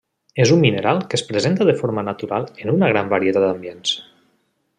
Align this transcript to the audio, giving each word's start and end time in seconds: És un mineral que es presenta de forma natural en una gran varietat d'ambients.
És 0.43 0.53
un 0.53 0.61
mineral 0.61 1.01
que 1.11 1.19
es 1.19 1.23
presenta 1.27 1.67
de 1.69 1.75
forma 1.83 2.05
natural 2.09 2.49
en 2.65 2.73
una 2.75 2.91
gran 2.95 3.13
varietat 3.13 3.47
d'ambients. 3.49 3.95